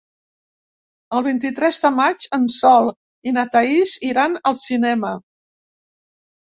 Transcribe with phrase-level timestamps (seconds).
[1.17, 2.91] El vint-i-tres de maig en Sol
[3.31, 5.17] i na Thaís iran al cinema.